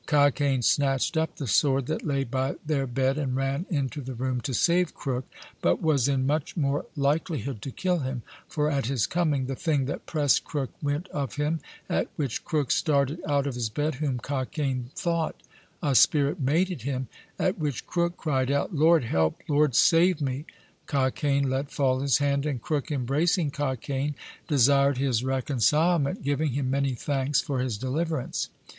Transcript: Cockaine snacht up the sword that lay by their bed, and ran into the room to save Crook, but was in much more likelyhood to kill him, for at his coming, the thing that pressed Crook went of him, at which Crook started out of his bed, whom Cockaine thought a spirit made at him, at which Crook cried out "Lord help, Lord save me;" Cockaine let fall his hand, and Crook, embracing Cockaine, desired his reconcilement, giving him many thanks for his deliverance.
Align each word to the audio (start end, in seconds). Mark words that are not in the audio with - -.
Cockaine 0.07 0.63
snacht 0.63 1.15
up 1.15 1.35
the 1.35 1.45
sword 1.45 1.85
that 1.85 2.03
lay 2.03 2.23
by 2.23 2.55
their 2.65 2.87
bed, 2.87 3.19
and 3.19 3.35
ran 3.35 3.67
into 3.69 4.01
the 4.01 4.15
room 4.15 4.41
to 4.41 4.51
save 4.51 4.95
Crook, 4.95 5.27
but 5.61 5.79
was 5.79 6.07
in 6.07 6.25
much 6.25 6.57
more 6.57 6.87
likelyhood 6.95 7.61
to 7.61 7.69
kill 7.71 7.99
him, 7.99 8.23
for 8.47 8.67
at 8.67 8.87
his 8.87 9.05
coming, 9.05 9.45
the 9.45 9.53
thing 9.53 9.85
that 9.85 10.07
pressed 10.07 10.43
Crook 10.43 10.71
went 10.81 11.07
of 11.09 11.35
him, 11.35 11.59
at 11.87 12.07
which 12.15 12.43
Crook 12.43 12.71
started 12.71 13.21
out 13.27 13.45
of 13.45 13.53
his 13.53 13.69
bed, 13.69 13.93
whom 13.93 14.17
Cockaine 14.17 14.89
thought 14.95 15.35
a 15.83 15.93
spirit 15.93 16.39
made 16.39 16.71
at 16.71 16.81
him, 16.81 17.07
at 17.37 17.59
which 17.59 17.85
Crook 17.85 18.17
cried 18.17 18.49
out 18.49 18.73
"Lord 18.73 19.03
help, 19.03 19.43
Lord 19.47 19.75
save 19.75 20.19
me;" 20.19 20.45
Cockaine 20.87 21.47
let 21.47 21.69
fall 21.69 21.99
his 21.99 22.17
hand, 22.17 22.47
and 22.47 22.59
Crook, 22.59 22.91
embracing 22.91 23.51
Cockaine, 23.51 24.15
desired 24.47 24.97
his 24.97 25.23
reconcilement, 25.23 26.23
giving 26.23 26.53
him 26.53 26.71
many 26.71 26.95
thanks 26.95 27.39
for 27.39 27.59
his 27.59 27.77
deliverance. 27.77 28.49